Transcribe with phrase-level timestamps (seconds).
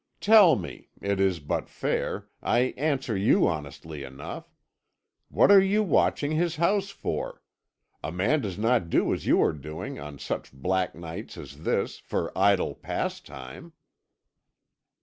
[0.19, 0.89] Tell me.
[0.99, 4.51] It is but fair; I answer you honestly enough.
[5.29, 7.43] What are you watching his house for?
[8.03, 11.99] A man does not do as you are doing, on such black nights as this,
[11.99, 13.73] for idle pastime."